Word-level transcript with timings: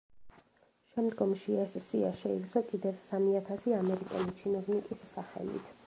შემდგომში 0.95 1.59
ეს 1.65 1.75
სია 1.89 2.09
შეივსო 2.23 2.65
კიდევ 2.73 2.99
სამი 3.05 3.39
ათასი 3.43 3.79
ამერიკელი 3.83 4.39
ჩინოვნიკის 4.41 5.11
სახელით. 5.17 5.75